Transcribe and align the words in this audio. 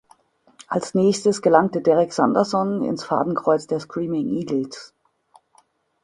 Als 0.67 0.95
Nächstes 0.95 1.43
gelangte 1.43 1.79
Derek 1.79 2.11
Sanderson 2.11 2.81
ins 2.83 3.03
Fadenkreuz 3.03 3.67
der 3.67 3.79
Screaming 3.79 4.29
Eagles. 4.29 4.95